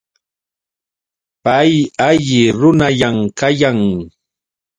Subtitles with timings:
[1.43, 1.71] Pay
[2.07, 3.79] alli runallam kayan.